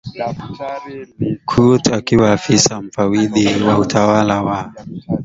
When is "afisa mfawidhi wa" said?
2.33-3.79